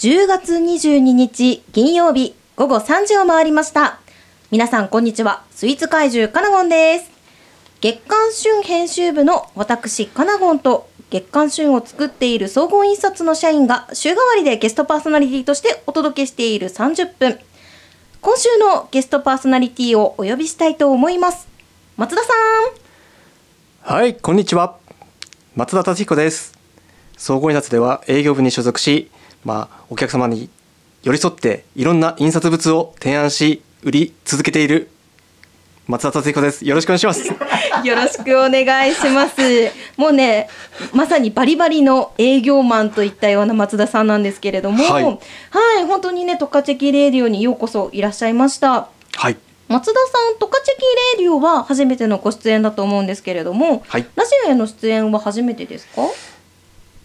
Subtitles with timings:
[0.00, 4.00] 10月22日金曜日午後3時を回りました。
[4.50, 5.44] 皆さんこんにちは。
[5.50, 7.10] スイーツ怪獣カナゴンです。
[7.82, 17.38] 月刊旬編集部の私カナゴンと月刊旬を作っている総合印刷の社員が週替わりでゲストパーソナリティとしてお届けしている30分。
[18.22, 21.46] 今週のゲストパーソナリティをお呼びしたいと思います。
[21.98, 22.32] 松田さ
[23.92, 23.96] ん。
[23.98, 24.78] はい、こんにちは。
[25.56, 26.54] 松田達彦です。
[27.18, 29.10] 総合印刷では営業部に所属し、
[29.44, 30.48] まあお客様に
[31.02, 34.90] 寄り添っていろんな印刷物を提案し売り続けている
[35.86, 36.64] 松田達彦です。
[36.64, 37.26] よろしくお願いします。
[37.84, 39.40] よろしくお願いします。
[39.96, 40.48] もうね、
[40.92, 45.06] まさにバリバリの営業マンといったような松田さんなんですけれども、ははいい、
[45.86, 48.86] 本当にね、トカチェキレディオにようこそいらっしゃいました。
[49.16, 50.82] はい、松田さん、トカチェキ
[51.18, 54.06] レディオは初めてのご出演だと思うんですけれども、はい。
[54.14, 56.02] ラジオへの出演は初めてですか？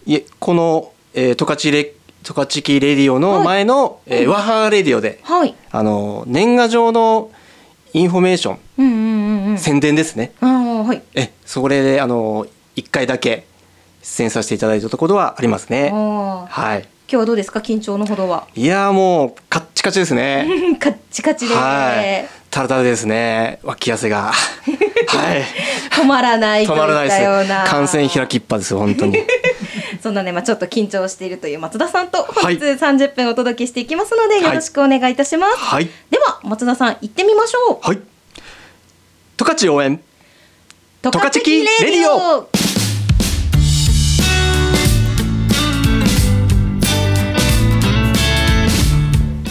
[0.06, 5.54] いえ、この、えー、トカチ、トカチェキレディオの前の、えーワハーレディオで、はい。
[5.70, 7.30] あの年賀状の
[7.92, 9.58] インフォメーション、うんうんうんうん。
[9.58, 10.32] 宣伝ですね。
[10.40, 11.02] ああ、はい。
[11.14, 13.46] え、それであの一回だけ
[14.02, 15.90] 出演させていただいたところはありますね。
[15.90, 16.88] はい。
[17.08, 17.60] 今日はどうですか？
[17.60, 18.48] 緊張のほどは。
[18.56, 20.46] いやーもうカッチカチですね。
[20.80, 22.28] カッチカチで、はい。
[22.50, 23.60] タラタラですね。
[23.62, 24.32] 脇汗が。
[25.06, 25.44] はい。
[25.90, 27.08] 止まらない止まらない。
[27.08, 27.70] です。
[27.70, 29.16] 感染開きっぱです本当に。
[30.06, 35.56] そんなね、まあ、ちょっと緊張しているという松田さんと本はい日30分お届けしていきますので、よろしくお願いいたします。
[35.56, 35.86] はい。
[36.10, 37.78] では、松田さん、行ってみましょう。
[37.82, 37.98] はい。
[39.36, 40.00] 十勝応援。
[41.02, 42.48] トカチェキレディオ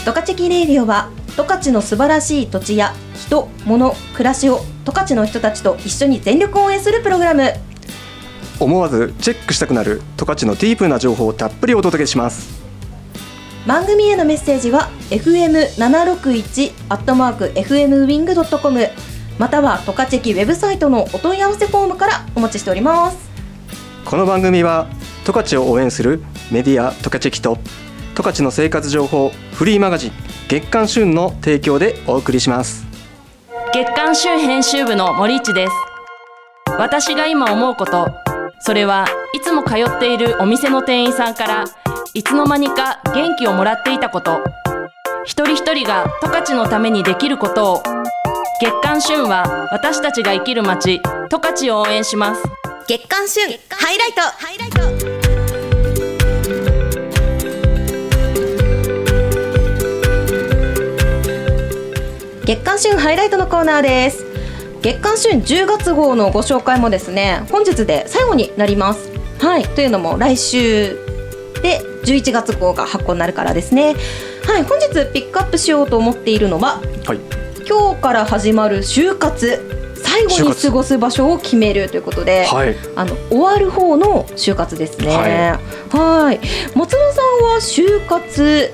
[0.06, 2.94] トカチェキレディオは十勝の素晴らしい土地や
[3.26, 7.52] 人、物、暮らしを十勝の人たちと一緒に全力応援するプログラム
[8.60, 12.66] 思わずチェックしたくなる十勝のディープな情報をたっぷりお届けします。
[13.66, 18.88] 番組へのメッセージは fm761 アットマーク fmwing.com
[19.38, 23.18] またはトカチェキウェブサイトのお問い合わせフォームからお待ちしております
[24.04, 24.86] この番組は
[25.24, 26.22] 十勝を応援する
[26.52, 27.58] メディア十勝キと
[28.14, 30.12] 十勝の生活情報フリーマガジン
[30.48, 32.86] 月刊旬の提供でお送りします。
[33.76, 35.72] 月刊旬編集部の森市です
[36.78, 38.25] 私が今思うこと
[38.58, 41.64] それはいつも通っているお店の店員さんから
[42.14, 44.42] いつの間にか元気をもらっていたこと。
[45.24, 47.82] 一人一人が十勝のためにできることを。
[48.60, 51.00] 月刊旬は私たちが生きる街
[51.30, 52.42] 十勝を応援します。
[52.88, 54.20] 月刊旬ハイライト。
[62.46, 64.25] 月刊旬ハイライトのコーナーです。
[64.82, 70.96] 月刊旬10月号のご紹介もですね本日で最後になりますはいというのも来週
[71.62, 73.94] で11月号が発行になるからですね
[74.44, 77.20] はい本日ピックアップしようと思っているのははい。
[77.68, 82.76] 今日から始まる就活最後に過ごす場所を決めるということで、はい。
[82.94, 85.08] あの終わる方の就活ですね。
[85.90, 86.40] はい
[86.76, 88.72] 松田さんは就活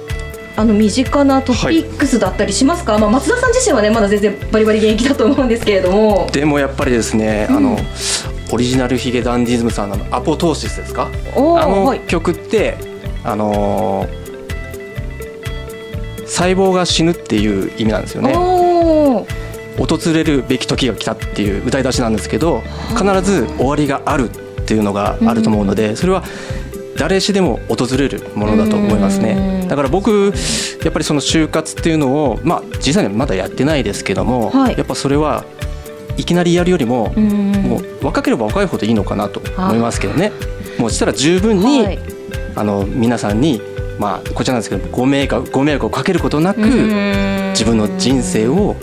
[0.55, 7.79] あの身近なトピックスだったりしますか、まあ、松田さん自身はねまだ全然バリバリ現役だと思うんですけれどもでもやっぱりですね、うんあの
[8.53, 11.09] オリジナルヒゲダンディズムさんのアポトーシスですか？
[11.35, 12.77] あのはい曲って
[13.25, 14.23] あのー
[16.27, 18.35] 細胞が死ぬっていう意味なんですよね。
[18.35, 24.33] 訪れるべき時が来たっていう歌い出しなんですけど必ず終わりがあるっ
[24.67, 26.23] ていうのがあると思うのでそれは
[27.03, 29.25] 誰しでも訪れるものだと思いますうん。
[29.25, 30.33] ねだから僕
[30.85, 34.79] やっぱりその就活っていうのをまあ実際にはまだやってないですけども、はい。
[34.79, 35.45] やっぱそれは
[36.17, 37.51] いきなりやるよりもうん。
[37.55, 40.31] もう若ければ若いほどいいのかなと思いますけどね。
[40.79, 41.99] もうしたら十分に、はい。
[42.55, 43.61] あの皆さんに
[43.99, 47.51] まあこちらなんですけどご迷惑ご迷惑をかけることなくうん。
[47.51, 48.77] 自分の人生を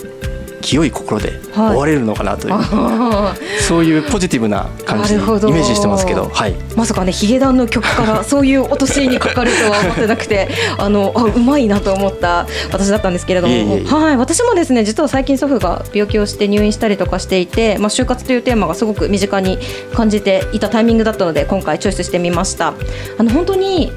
[0.60, 1.40] 清い心ではい。
[1.70, 10.48] 終われるのかなという、あそういうポジティブな感じにイメージしてますけど、はい、ーまさかねヒゲダンの曲から そういう落としにかかるとは思ってなくて
[10.78, 14.16] あのあうまいなと思った私だったんですけれどもはい。
[14.16, 19.58] 私もですね実は最近祖父が病気をして入院したりとかしていて、まあ、就活というテーマがすごく身近に
[19.94, 22.74] 感じていたタイミングだったので今回チョイスしてみました。
[23.18, 23.92] あの本当に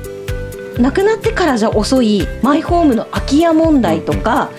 [0.79, 4.49] 亡くなってからじゃ遅いマイホームの空き家問題とか、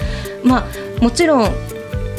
[0.43, 1.51] まあもちろん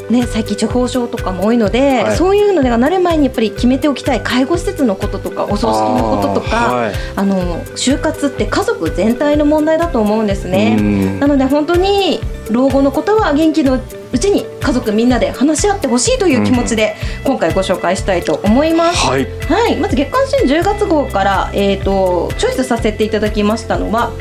[0.09, 2.15] ね、最近地方症とかも多いので、はい。
[2.15, 7.25] そういうのがなる前にやっぱり決めておきたい介護施設のこととかお葬式のこととかあ、はい。
[7.25, 10.77] の就活って家族全体の問題だと思うんですね。
[10.79, 11.19] うん。
[11.19, 12.19] なので本当に
[12.51, 13.79] 老後のことは元気の
[14.11, 19.07] うちに家族みんなで話し合ってほしいという気持ちで今回ご紹介したいと思います。
[19.07, 19.27] はい。
[19.41, 24.11] はい、まず月刊誌10月号から、えー、とチョイスさせていただきましたのは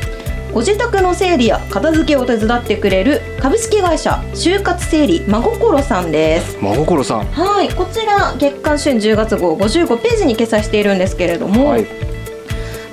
[0.55, 6.57] ご自宅の整理や片付けを手伝ってくれる株式会社就活整理真心さんです。
[6.61, 7.25] 真心さん。
[7.25, 12.14] はいこちら月刊旬10月号55ページに掲載しているんですけれども、はい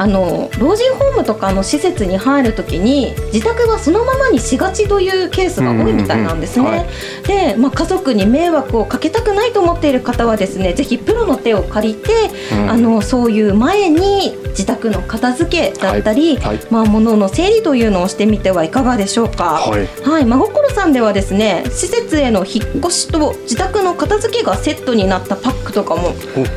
[0.03, 6.89] あの老人ホームとかの施設に入るときに自宅がそのままにしがちというケースが多いみたいなんですね。
[7.25, 12.11] で、まあ、家族に迷惑をかけたくないと思っている方はですねぜひプロの手を借りて、
[12.53, 12.71] うん。
[12.71, 16.57] あのそういう前に自宅の片付けだったり、はい。
[16.57, 16.67] はい。
[16.73, 19.61] まあ、物の整理というのをしてみてはいかがでしょうか。
[19.61, 19.87] はい。
[20.03, 26.13] はい、真心さんではですね施設への引っ越しと自宅の片付けがセットになったパックとかも、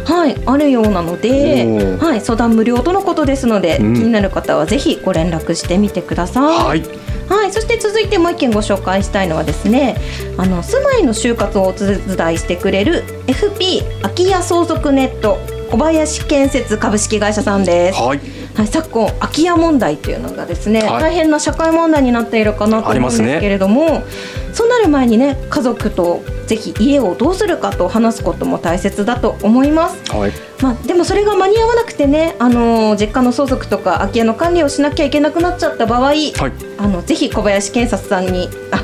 [0.06, 6.43] はい、あるようなので、はい、相談無料とのことですので、うん気になる方はぜひご連絡してみてください。
[6.65, 6.83] はい
[7.29, 9.97] はい、そして続いてもう一件ご紹介したいのはですね
[10.37, 15.39] あの住まいの就活をお手伝いしてくれる FP 空き家相続ネット
[15.71, 17.99] 小林建設株式会社さんです。
[18.01, 21.01] はいはい、昨今空き家問題というのがですね、はい。
[21.01, 24.03] 大変な社会問題になっているかなと思うんですけれども、
[24.53, 30.11] そうなる前にね家族とぜひ家をどうするかと話すことも大切だと思います。
[30.11, 30.31] はい。
[30.61, 36.31] まあ、でもそれが間に合わなくてね、あのー実家の相続とか空き家の管理をしなきゃいけなくなっちゃった場合、はい。
[36.77, 38.81] あのぜひ小林建察さんにあ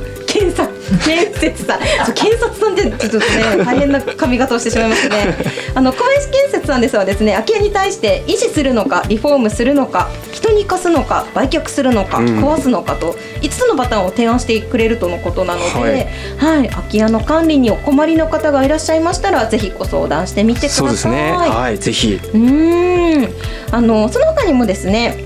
[0.99, 5.35] 建設さんそう建察さんってちょっとね大変な髪型をしてしまいましたね。
[5.73, 12.43] あの小林建設さんですはですね空き家に対して維持するのかリフォームするのか人に貸すのか売却するのか、うん。
[12.43, 16.07] 壊すのかと5つのパターンを提案してくれるとのことなので、
[16.37, 20.77] ははいい空き家の管理にお困りの方がいらっしゃいましたらぜひご相談してみてください。
[20.79, 21.31] そうですね。
[21.31, 22.19] はいぜひ。
[22.33, 23.29] うーん。
[23.71, 25.17] あのその他にもですね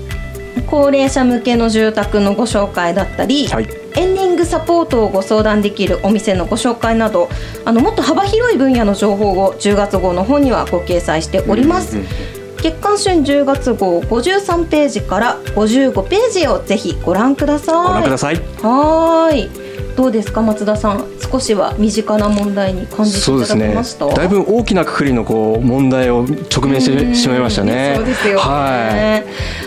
[0.66, 7.28] 高齢者向けの住宅のご紹介だったり、はいエンディングサポートをご相談できるお店のご紹介など
[7.64, 11.96] あのもっと幅広い分野の情報を10月号の方にはご掲載しております。
[11.96, 12.08] うんうん
[12.56, 17.86] 月刊旬10月号53ページから55ページをぜひご覧ください。
[17.86, 19.65] ご覧くださいはーい。
[19.96, 24.06] どうですか松田さん少しは身近な問題に感じていただけました？
[24.06, 28.40] だいぶ大きなくくりのこう問題を直面してしまいましたねそうですよね。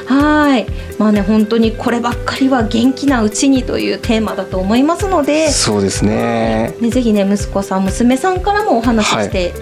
[0.05, 0.67] ははい。
[0.99, 9.53] まあね本当にこればっかりは元気なうちにというテーマだと思いますのでい、そうですねねぜひね息子さん娘さんからもお話しして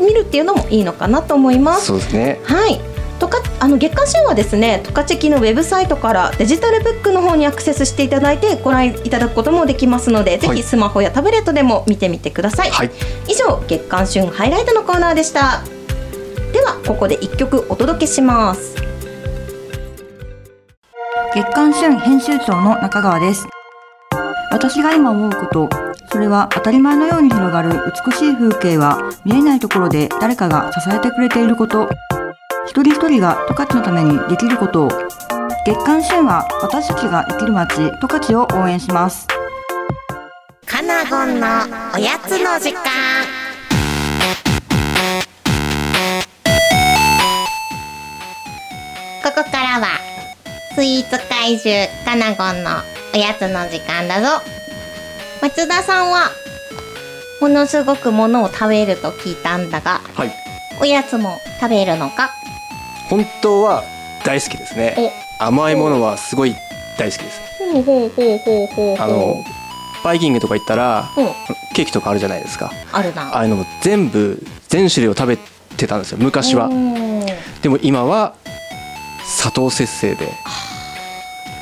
[0.00, 1.86] みるっていうのもいいのかなと思います。
[1.86, 2.80] そうですねはい。
[3.18, 12.70] とかあの月刊旬はですねトカチェキのウェブサイトからデジタルブックの方にアクセスしていただいてご覧いただくこともできますので、ぜひスマホやタブレットでも見てみてください。
[12.70, 12.90] はい。
[13.28, 15.62] 以上月刊旬ハイライトのコーナーでした。
[16.52, 18.76] ではここで一曲お届けします。
[21.34, 23.46] 月刊旬編集長の中川です。
[24.50, 25.68] 私が今思うこと
[26.10, 27.70] それは当たり前のように広がる
[28.06, 31.88] 美しい風景は見えないところで誰かが支えてくれていること
[32.70, 34.88] 一人一人が十勝のためにできることを。
[35.66, 39.26] 月刊旬は私たちが生きる街十勝を応援します。
[40.66, 41.48] カナゴンの
[41.92, 42.80] おやつの時間。
[49.24, 49.88] ここからは
[50.76, 52.70] スイーツ怪獣カナゴンの
[53.12, 54.40] おやつの時間だぞ。
[55.42, 56.30] 松田さんは
[57.40, 60.30] ものすごくものを食べると聞いたんだがはい。
[60.80, 62.30] おやつも食べるのか？
[63.10, 63.82] 本当は
[64.24, 65.12] 大好きですね。
[65.38, 66.54] 甘いものはすごい
[66.98, 67.40] 大好きです。
[67.58, 69.34] ほうほうほうほうほうあの
[70.02, 71.26] バイキングとか行ったらうん。
[71.74, 72.70] ケーキとかあるじゃないですか。
[72.92, 73.34] あるな。
[73.34, 75.38] ああいうのも全部全種類を食べ
[75.76, 76.68] てたんですよ昔は。
[77.62, 78.34] でも今は
[79.24, 80.32] 砂糖節制で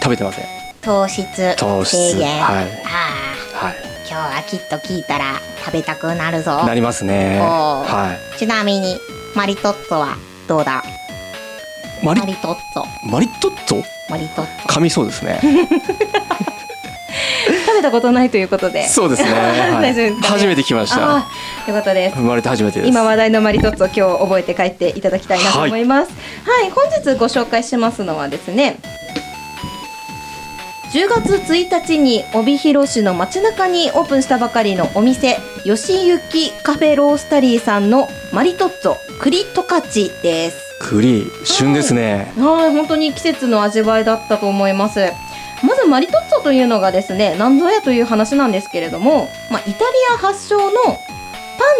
[0.03, 0.45] 食べてません。
[0.83, 1.57] 糖質。
[1.57, 1.97] 糖質。
[1.97, 2.41] 制限。
[2.41, 2.65] はい。
[2.65, 3.89] あはいー。
[4.11, 5.03] 今日はきっと聞い。
[5.05, 8.97] たら食べたくなるぞなりますねはいちなみに
[9.37, 10.17] マリトッツォは
[10.49, 10.83] どうだ
[12.03, 13.11] マリマリトッツォ。
[13.11, 13.83] マリトッツォ？
[14.11, 14.69] マリトッツォ。
[14.69, 15.41] 噛みそうですね。
[17.67, 18.87] 食べたことないということで。
[18.87, 21.17] そうですね、 はい、初めて来ました。
[21.17, 22.17] あーよかったです。
[22.17, 26.11] 生まれて初めて今話題のマリトッツォ今日覚えて帰っていただきたいなと思います。
[26.45, 28.77] はい、本日ご紹介しますのはですね
[30.93, 36.19] 10月1日に帯広市の街中にオープンしたばかりのお店吉行
[36.63, 39.83] カフェロースタリーさんのマリトッツォ栗十勝
[40.23, 42.33] です栗旬ですね。
[42.37, 45.01] はい、本当に季節の味わいだったと思います。
[45.63, 49.75] まずマリトッツォというのがですね、何ぞやという話なんですけれども、まあ、イタリ
[50.15, 50.71] ア発祥の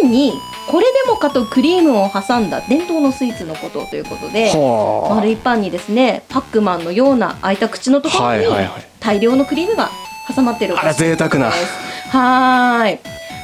[0.01, 0.33] パンに
[0.67, 8.87] これでもかとクリームを挟んだ伝統のスイーツのことということで、は丸いパンにですね、パックマンのような開いた口のところにはいはいはい。
[8.99, 9.89] 大量のクリームが
[10.33, 11.49] 挟まってるおあら菓子贅沢な。
[11.49, 12.99] はーい。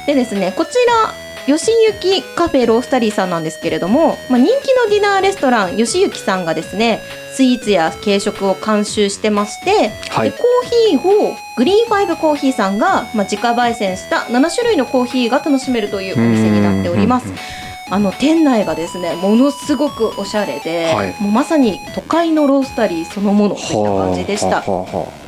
[0.06, 7.00] でですね、こちら、吉行カフェロースタリーさんなんですけれども、まあ、人気のディナーレストラン、吉行さんがですね、
[7.32, 10.30] スイーツや軽食を監修してまして、はい。
[10.30, 17.32] でコーヒーをグリーンファイブコーヒーさんが、まあ、自家焙煎した7種類のコーヒーが楽しめるというお店になっております。
[17.88, 21.14] あの店内がですねものすごくおしゃれで、はい。
[21.20, 24.62] もうまさに都会のロースタリーそのものといった感じでした。
[24.62, 25.26] はあはあは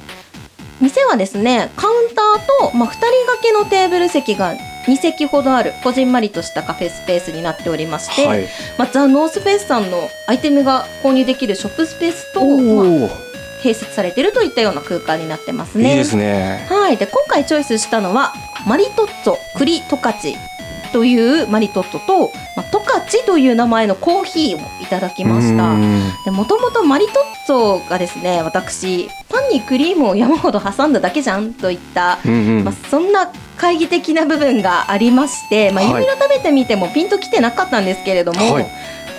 [0.80, 4.54] 店はですねカウンターと、まあ、2人掛けのテーブル席が
[4.88, 8.48] 2席ほどあるこじんまりとしたカフェスペースになっておりまして、あはい。
[8.78, 13.08] まあ、ザ・ノースフェイスさんのアイテムが購入できるショップスペースと、おまあ、お、
[13.62, 15.96] 併設されているといったような空間になってますいいね。
[15.96, 16.66] ですね。
[16.70, 18.32] はい、で今回チョイスしたのは
[18.66, 20.18] マリトッツォ栗十勝
[20.92, 25.64] というマリトッツォと、まあ、十勝という名前のコーヒーをいただきました。
[25.64, 26.02] うん。
[26.24, 27.14] でもともとマリトッ
[27.46, 32.64] ツォがですね私パンにクリームを山ほど挟んだだけじゃんといった、うんうん。
[32.64, 33.26] まあ、そんな
[33.56, 36.04] 懐疑的な部分がありまして、まあ、いはい。
[36.04, 38.66] ろいろ食べてみてもピンときてなかったんですけれども、はい。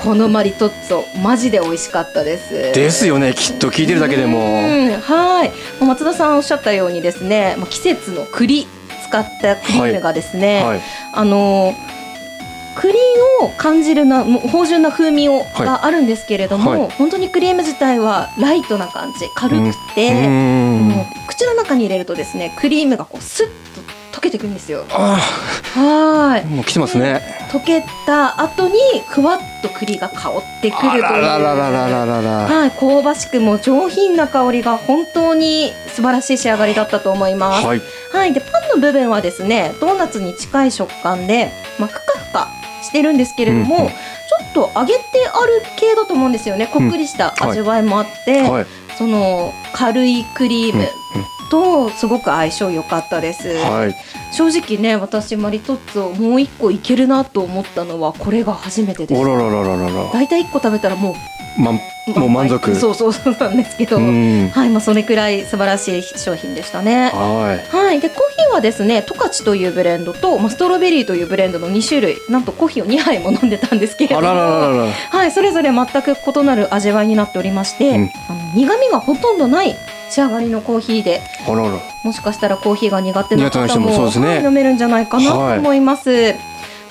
[0.02, 2.54] このマリトッツォマジで美味しかったです。
[2.54, 3.34] ですよね。
[3.34, 4.40] きっと聞いてるだけでも。
[4.40, 4.92] うん。
[4.94, 5.52] はい。
[5.84, 8.66] 松田さんおっしゃったようにですねまあ季節の栗
[9.10, 10.82] 使ったクリームがですね、はい。
[11.14, 12.00] あのー
[12.80, 12.94] 栗
[13.42, 15.66] を感じるなもう芳醇な風味を、はい。
[15.66, 16.92] があるんですけれども、はい。
[16.92, 23.79] 本当にクリーム自体はライトな感じ軽くうて、う口の中に入れるとですねクリームがこうスッと
[24.20, 24.86] 溶けていくんですよ。
[24.90, 26.46] はい。
[26.46, 27.22] もう来てますね。
[27.52, 28.76] 溶けた後に
[29.08, 31.04] ふわっと栗が香ってくるという。
[31.04, 42.48] はい香ばしくも上品な香りが本当に素晴らしい仕上がりだったと思います、はい、はい、でパンの部分はですねドーナツに近い食感でまあふかふか
[42.84, 43.90] してるんですけれども、うんうん
[44.30, 45.02] ちょっと揚げて
[45.34, 46.68] ある系だと思うんですよね。
[46.68, 50.90] こっくりした味わいもあって、うんはい、その軽いクリーム、うんうん。
[51.50, 53.48] とすごく相性良かったです。
[53.58, 53.96] はい。
[54.34, 59.22] 正直ね、私マリトッツォもう一個いけるなと思ったのはこれが初めてです。
[59.22, 59.26] お。
[59.26, 60.12] らららららら。
[60.12, 61.74] だいたい一個食べたらもうま
[62.16, 62.76] もう満足。
[62.76, 64.50] そうそう そうなんですけど、うん。
[64.50, 67.12] はい、まあそれくらい素晴らしい商品でしたね。
[67.14, 67.76] はい。
[67.76, 78.12] はい、でコーヒーはですね、十勝というブレンドと、まあ、ストロベリーというブレンドの2種類、なんとコーヒーを2杯も飲んでたんですけれども、はい、それぞれ全く異なる味わいになっておりまして、うん。
[78.30, 79.76] あの苦味がほとんどない
[80.10, 81.80] 仕上がりのコーヒーで、あらら。
[82.04, 85.08] もしかしたらコーヒーが苦手な方ももねはい飲めるんじゃない。
[85.08, 85.80] かなと思い。
[85.80, 86.36] ます。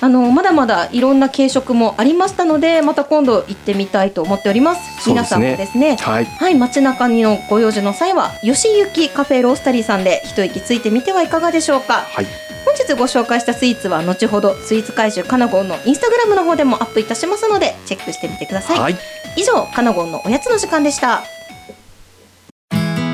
[0.01, 5.09] あのまだまだいろんな軽食もありましたのでまた今度行ってみたいと思っております。
[5.09, 5.97] 皆さんもですね。
[5.97, 6.25] はい。
[6.25, 6.55] はい。
[6.55, 12.05] 街中にのご用事の際は吉行カフェロースタリーさんで一息ついてみてはいかがでしょうか。
[12.07, 12.25] はい。
[12.65, 18.95] 本日ご紹介したスイーツは後ほどスイーツ怪獣カナゴンのインスタグラムの方でもアップいたしますのでチェックしてみてください、はい。
[19.35, 21.23] 以上カナゴンのおやつの時間でした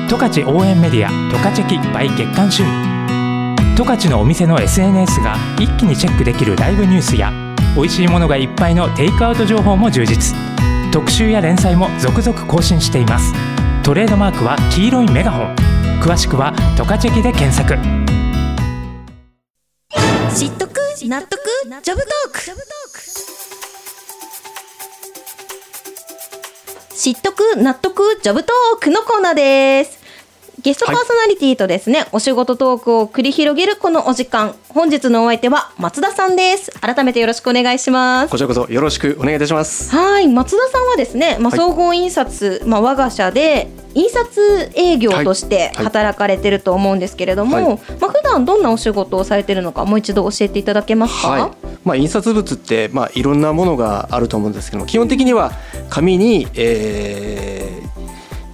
[0.08, 2.62] 十勝応援メディア十勝チェキ by 月刊週
[3.76, 7.32] 十勝のお店の SNS が一気にチェックできるライブニュースや
[7.74, 10.34] 美味しいものがいっぱいのテイクアウト情報も充実。
[10.92, 13.34] 特集や連載も続々更新しています。
[13.82, 15.56] トレードマークは黄色いメガホン。
[16.00, 17.74] 詳しくは十勝チェキで検索。
[20.34, 20.80] 知っとく？
[21.06, 21.36] 納得？
[21.82, 22.85] ジョブトーク。
[26.96, 30.05] 知っとく納得ジョブトークのコーナーです。
[30.62, 34.54] ゲストパーソナリティとですね、お仕事トークを繰り広げるこのお時間。
[34.70, 36.70] 本日のお相手は松田さんです。
[36.80, 38.30] 改めてよろしくお願いします。
[38.30, 39.94] こちらこそよろしくお願いいたします。
[39.94, 40.28] はい。
[40.28, 41.58] 松田さんはですね、まあ、はい。
[41.58, 45.84] 総合印刷、まあ、我が社で印刷営業としてはい。
[45.84, 47.80] 働かれてると思うんですけれども、はい。
[48.00, 51.50] まあ普段どんなお仕事をされてるのかもう一度教えていただけますか、はい。
[51.84, 55.52] まあ、印刷物って、まあ、いろんなものがあると思うんですけども基本的には
[55.90, 57.65] 紙に、えー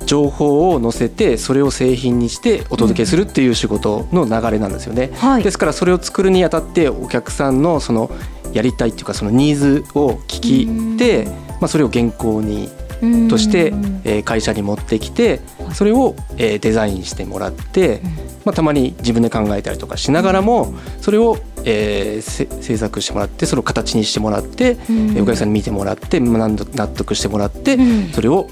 [0.04, 5.10] 情報を載せてそれを製品にしてお届けするっていう仕事の流れなんですよね。
[5.16, 5.42] はい。
[5.42, 8.10] ですからそれを作るにあたってお客さんのその
[8.52, 11.26] やりたいっていうかそのニーズを聞いて、
[11.60, 12.68] まあ、それを原稿に
[13.02, 13.72] うんとして、
[14.04, 15.40] えー会社に持ってきて
[15.74, 18.00] それを、えーデザインしてもらって、
[18.44, 25.10] まあ、たまに自分で考えたりとかしながらもそれを、えーせ制作してもらってそれを形にしてもらって、うん。
[25.10, 28.12] えーお客さんに見てもらってまあ納得納得してもらって、うん。
[28.12, 28.48] それを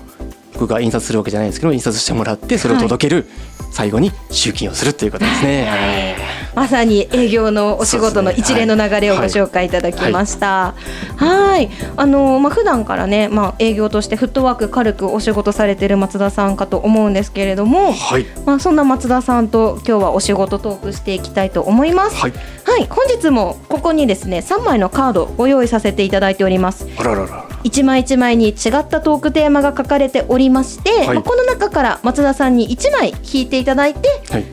[0.53, 3.27] 僕が印刷するわけじゃないですけど印刷してもらってそれを届ける、
[3.71, 6.17] 最後に集金をするっていうことですね。
[6.55, 10.75] まさに営業のお仕事の一連の流れをご紹介いただきました。
[11.17, 22.17] はい、あのまあ普段からね、まあ営業としてフットワーク軽くお仕事されている松田さんかと思うんですけれども、はい、まあそんな松田さんと今日はお仕事トークしていきたいと思います。
[22.17, 26.89] はい、はい、本日もここにですね3枚のカードをご用意させていただいております。
[26.99, 28.55] あららら一枚一枚に違っ
[28.89, 31.07] たトークテーマが書かれておりまして、はい。
[31.09, 34.45] まあこの中から松田さんに1枚引いていただいてはい。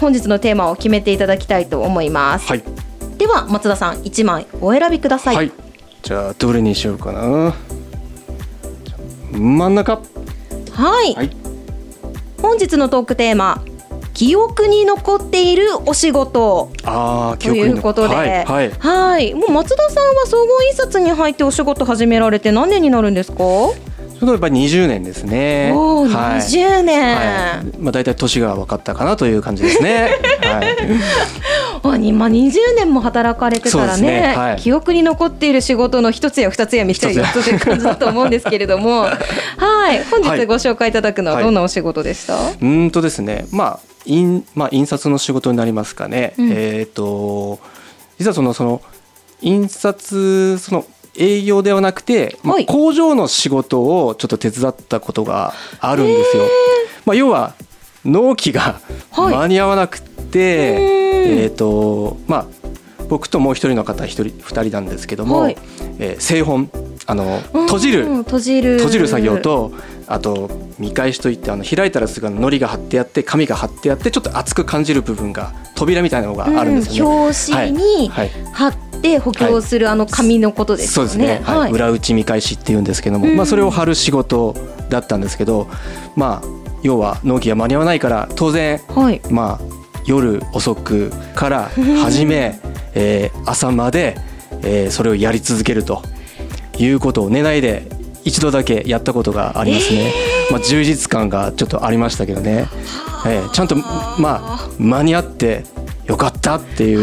[0.00, 2.48] 本日のテーマを決めていただきたいと思います。
[2.48, 2.62] はい。
[3.18, 5.36] では松田さん1枚お選びください。
[5.36, 5.52] はい、
[6.02, 7.54] じゃあどれにしようかな。
[9.32, 10.00] 真ん中。
[10.72, 11.30] はい、はい。
[12.40, 13.62] 本日のトークテーマ
[14.16, 16.70] 記憶に残っているお仕事。
[16.82, 19.34] ということで、はい、はい、はい。
[19.34, 23.36] もう松田さんは総合印刷に入ってお仕事始められて何年になるんですか？
[23.38, 23.74] ちょ
[24.22, 25.70] うどやっぱり20年ですね。
[25.74, 26.40] おお、はい。
[26.40, 27.02] 20年。
[27.02, 30.08] はい、まあ大体年が分かったかなという感じですね。
[30.40, 30.76] はい。
[31.92, 34.34] あにまあ20年も働かれてたらねすね。
[34.34, 34.56] はい。
[34.56, 39.02] 記憶に残っている仕事の一つや二つや三つや四つという感じだと思うんですけれども。
[39.60, 40.02] はい。
[40.10, 46.34] 本日ご紹介いただくのはどんなお仕事でした、うーんとですね、まあ印まあ印刷の仕事になりますかね。
[46.38, 46.50] うん。
[46.52, 47.58] えっ、と
[48.18, 48.80] 実はそのその
[49.40, 50.86] 印刷その
[51.18, 52.66] 営業ではなくて、まあはい。
[52.66, 56.44] 工場の仕事をちょっと手伝ったことがあるんですよ。
[57.04, 57.54] まあ要は
[58.04, 59.34] 納期がはい。
[59.34, 60.76] 間に合わなくて、
[61.28, 61.38] うん。
[61.38, 62.46] えっ、とまあ
[63.08, 65.56] 僕ともう一人の方一人二人なんですけども、はい。
[65.98, 66.70] えー製本
[67.06, 68.06] あの閉じる。
[68.06, 68.74] うん閉じる。
[68.76, 69.72] 閉じる作業と
[70.08, 77.10] あと見返しといってあの開いたらすぐのりが貼ってあって紙が貼ってあってちょっと熱く感じる部分が扉みたいなのがあるんですよね。
[77.10, 78.30] うん表紙にはい。
[78.52, 81.10] 貼って補強するあの紙のことですよね。
[81.10, 81.72] そうですね、はい。
[81.72, 83.36] 裏打ち見返しっていうんですけども、うん。
[83.36, 84.54] まあ、それを貼る仕事
[84.88, 85.68] だったんですけど
[86.14, 86.48] まあ
[86.82, 89.20] 要は納期が間に合わないから当然はい。
[89.30, 91.70] まあ夜遅くから
[92.02, 92.60] 始め、
[92.94, 94.16] えー朝まで、
[94.62, 96.02] えーそれをやり続けると
[96.78, 97.88] いうことを寝ないで
[98.24, 100.12] 一度だけやったことがありますね、
[100.50, 102.66] まあ、充実感がちょっとありましたけどね、
[103.26, 105.64] えーちゃんとまあ間に合って
[106.06, 106.94] よかったってい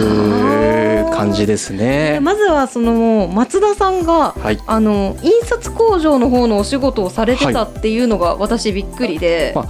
[1.01, 2.20] う感じですね。
[2.22, 4.60] まずはその松田さんが、はい。
[4.65, 9.68] あの印刷工場の方のお仕事をされてたっていうのが私びっくりで、まあ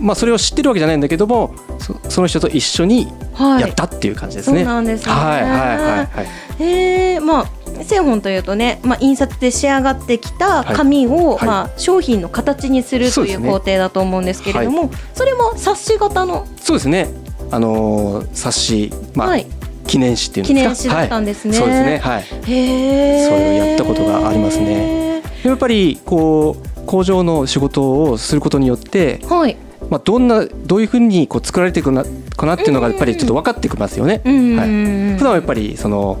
[0.00, 3.62] まあ、それを知ってるわけじゃないんだけどもそその人と一緒にはい。
[3.62, 4.60] やったっていう感じですね。
[4.60, 5.12] そうなんですね。
[5.12, 6.62] はいはいはいはい。
[6.62, 7.46] へえまあ
[7.84, 11.46] 製本というとね、まあ、印刷で仕上がってきた紙を、はい。
[11.46, 17.08] まあ、商品の形にするという工程だと思うんですけれどもそ,、れも冊子型の、そうですね。
[17.50, 19.46] あのー冊子、まあ、はい、
[19.86, 20.60] 記念誌っていうんですか？
[20.60, 21.58] 記念誌だったんですね。
[21.58, 21.98] はい、そうですね。
[21.98, 22.22] はい。
[22.22, 25.22] へえそれをやったことがありますね。
[25.42, 29.56] でやっぱりこう工場の仕事をすることによって、はい。
[29.88, 32.04] まあどんなどういうふうにこう作られていくな
[32.36, 34.22] かなっていうのがやっぱりちょっと分かってきますよね。
[34.24, 34.56] うん。
[34.56, 34.68] はい。
[35.18, 36.18] 普段はやっぱりその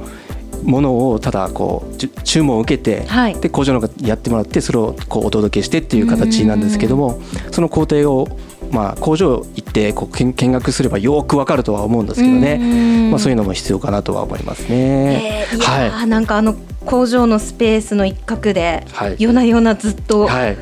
[0.66, 3.34] ものをただこう注文を受けて、はい。
[3.40, 7.20] で工場の方やってもらってそれをこうお届けしてっていう形なんですけども
[7.52, 8.28] その工程を
[8.70, 15.46] まあ工場行ってこう見見学すればよくわかるとは思うんですけどね、ねまあ、そういうのも必要かなとは思いますね。
[15.50, 19.16] えーいやー、なんかあの工場のスペースの一角で、はい。
[19.18, 20.56] 夜な夜なずっとはい、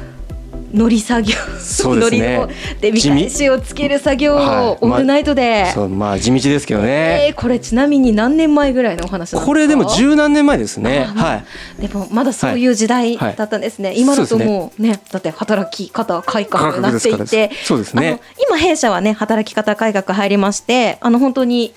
[0.74, 2.36] のり作業、そうですね。
[2.36, 4.66] のりので見返しをつける作業はい。
[4.66, 9.46] をオールナイトで、そうまあ地道ですけどね、えーこれちなみに何年前ぐらいのお話なんですか？
[9.46, 11.06] これでも十何年前ですね。
[11.16, 11.44] あはい。
[11.80, 13.36] でもまだそういう時代はい。
[13.36, 15.00] だったんですね、今だとそうねね。
[15.12, 18.20] だって働き方改革になっていてそうですね。
[18.48, 21.72] 今弊社はね働き方改革入りましてあの本当に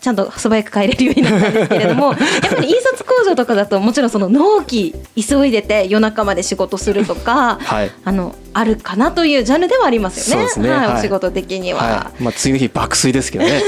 [0.00, 2.16] ちゃんと素早く帰れるようになったんですけれども やっ
[2.54, 7.90] ぱり印刷工場とかだともちろんその納期急いでて夜中まで仕事するとか、はい。
[8.04, 11.80] あのあるかなというジャンルではありますよねねはいはいお仕事的には。
[11.80, 12.22] はい。
[12.22, 13.62] まあ次の日爆睡ですけどね。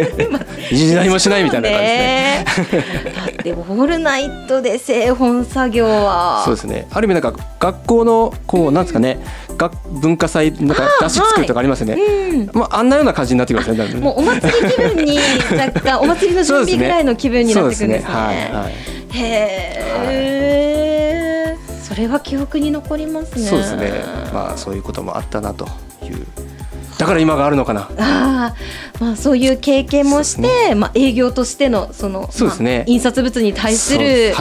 [0.70, 1.88] 一日何もしないみたいな感じで。
[1.88, 2.44] ね
[3.16, 6.86] だってオールナイトで製本作業はそうですね。
[6.92, 9.18] ある意味なんか学校のこうなんですかね、
[9.56, 11.94] 学文化祭なんか出し作るとかありますよね。
[11.94, 13.84] うんまああんなような感じになってきますね。
[14.00, 15.18] もうお祭り気分に
[15.58, 18.04] 若干お祭りの準備ぐらいの気分になってくるんですね。
[18.12, 18.72] はいはい。
[19.12, 20.85] へえ、そ
[21.96, 23.46] れは記憶に残りますね。
[23.46, 23.92] そうですね。
[24.32, 25.66] まあそういうこともあったなと
[26.02, 26.26] いう。
[26.98, 27.82] だから今があるのかな。
[27.82, 28.54] ああ、
[29.00, 34.32] まあそういう経験もして、そうでまあ営業としてのそのそうですねまあ印刷物に対する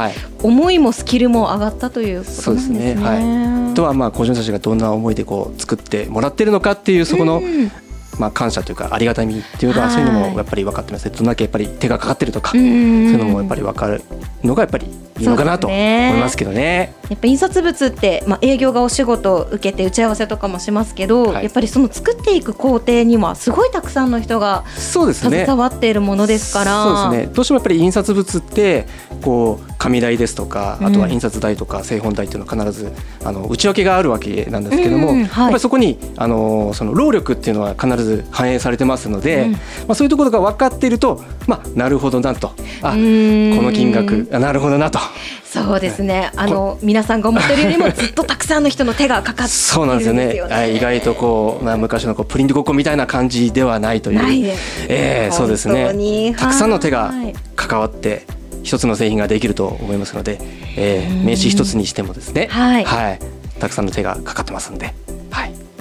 [0.42, 2.56] 思いもスキルも上がったということですね。
[2.56, 3.04] ですね。
[3.04, 3.72] はい。
[3.72, 7.72] あとはまあ工場の人たちがどんな思いでこう作ってもらってるのかっていうそこのうん
[8.18, 11.14] まあ感謝というかありがたみっていうかはいそういうのもやっぱり分かってますね。
[11.14, 14.02] どんだけやっぱり手がかかってるとかうんそういうのもやっぱり分かる
[14.46, 14.88] のがやっぱり
[15.20, 16.94] いいのかなと思いますけどね。
[17.10, 24.64] やっぱ印刷物って、まあ、営業がお仕事を受けて打ち合わせとかもしますけど、はいやっぱりその作っていく工程にはすごいたくさんの人が。
[24.76, 27.34] 携わっているものですから、そうですね。
[27.34, 28.88] どうしてもやっぱり印刷物って
[29.22, 32.92] こう紙代ですとか、あとは印刷代とか製本代っていうのは必ず
[33.24, 35.44] あの内訳があるわけなんですけども、うんはい。
[35.44, 39.52] やっぱりそこにあのその労力っていうのは必ず反映されてますので、うん。
[39.52, 42.48] まあそういうところが分かっていると、まあなるほどなと、
[42.82, 43.64] あこうん。
[43.64, 44.98] の金額あなるほどなと。
[45.46, 46.32] そうですね。
[46.36, 50.42] あの皆さんが思ってるよりもずっとたくさんの人の手がかかってそうなんですよね。
[50.42, 54.54] はい意外とこう、まあ、昔のこうプリントごっこみたいな感じではないという。
[54.90, 56.34] ええそうですね。
[56.38, 58.26] たくさんの手がはい関わって
[58.66, 60.40] 一つの製品ができると思いますので、
[60.76, 63.20] ええ名刺一つにしてもですね、はい。
[63.60, 64.94] たくさんの手がかかってますんで、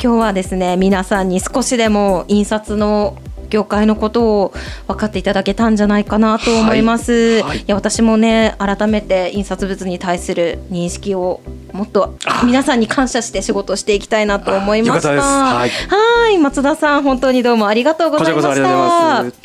[0.05, 3.17] 今日はですね皆さんに少しでも印刷の
[3.49, 4.53] 業界のことを
[4.87, 7.13] 分かっていただけたんじゃないかなと思います。
[7.13, 7.43] はい。
[7.43, 7.59] はい。
[7.61, 11.41] いや私もね改めて印刷物に対する認識を
[11.73, 15.11] もっと皆さんに感謝して仕事をしていきたいなと思いました。
[15.11, 15.15] あ。
[15.15, 19.44] よかったですはい松田さん本当にどうもありがとうございました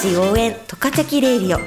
[0.00, 0.02] ま。
[0.02, 1.58] す十勝応援十勝キレイリオ。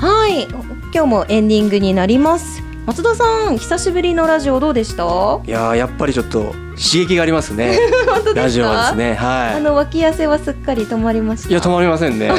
[0.00, 0.46] はい。
[0.92, 2.62] 今日もエンディングになります。
[2.86, 5.02] 松田さん久しぶりのラジオどうでした？
[5.46, 7.78] いやーやっぱりちょっと刺激がありますね。
[8.06, 8.40] 本当ですか？
[8.42, 9.14] ラジオはですね。
[9.14, 9.54] はい。
[9.56, 11.48] あの脇汗はすっかり止まりました。
[11.48, 12.30] いや止まりませんね。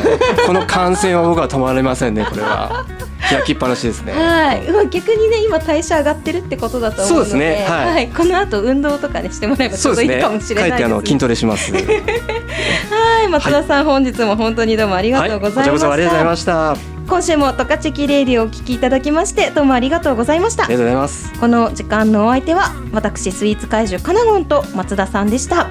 [0.45, 2.85] この感染は僕は止まりませんねこれは
[3.29, 4.13] 開きっぱなしですね。
[4.13, 7.65] はい、まあ逆にね今代謝上がってるってことだと思うのでそうですね。
[7.67, 8.07] はい。
[8.09, 10.77] この後運動とかねしてもらえばちょうどいいかもしれないです。
[10.77, 11.73] 帰ってあの筋トレします。
[11.73, 11.83] はい。
[11.85, 16.71] はい松田さん、本日も本当にどうもありがとうございました、ありがとうございました。
[16.71, 20.63] あ今週もトカチキレイディをお聞きいただきましてどうもありがとうございました。
[20.63, 21.39] りがとうございます。
[21.39, 25.67] この時間のお相手は私スイーツ怪獣カナゴンと松田さんでした。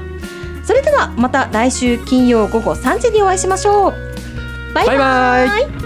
[0.64, 3.94] それではまた来週金曜午後3時にお会いしましょう。
[4.74, 4.96] バイバイ。
[4.96, 5.83] バイバイ